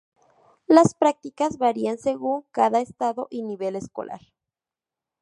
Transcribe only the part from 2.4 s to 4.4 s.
cada estado y nivel escolar.